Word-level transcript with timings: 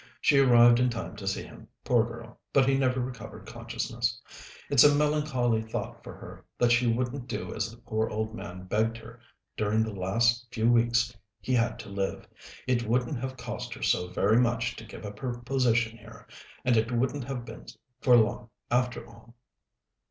"She 0.19 0.39
arrived 0.39 0.79
in 0.79 0.89
time 0.89 1.15
to 1.17 1.27
see 1.27 1.43
him, 1.43 1.67
poor 1.83 2.03
girl, 2.03 2.39
but 2.53 2.67
he 2.67 2.75
never 2.75 2.99
recovered 2.99 3.45
consciousness. 3.45 4.19
It's 4.67 4.83
a 4.83 4.95
melancholy 4.95 5.61
thought 5.61 6.03
for 6.03 6.15
her 6.15 6.43
that 6.57 6.71
she 6.71 6.87
wouldn't 6.91 7.27
do 7.27 7.53
as 7.53 7.69
the 7.69 7.77
poor 7.77 8.09
old 8.09 8.33
man 8.33 8.63
begged 8.63 8.97
her 8.97 9.19
during 9.55 9.83
the 9.83 9.93
last 9.93 10.47
few 10.51 10.71
weeks 10.71 11.15
he 11.39 11.53
had 11.53 11.77
to 11.77 11.89
live. 11.89 12.27
It 12.65 12.87
wouldn't 12.87 13.19
have 13.19 13.37
cost 13.37 13.75
her 13.75 13.83
so 13.83 14.07
very 14.07 14.39
much 14.39 14.75
to 14.77 14.85
give 14.85 15.05
up 15.05 15.19
her 15.19 15.33
position 15.37 15.99
here, 15.99 16.27
and 16.65 16.75
it 16.77 16.91
wouldn't 16.91 17.25
have 17.25 17.45
been 17.45 17.67
for 18.01 18.15
long, 18.17 18.49
after 18.71 19.07
all." 19.07 19.35